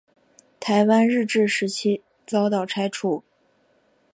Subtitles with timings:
[0.59, 3.23] 台湾日治时期遭到拆除。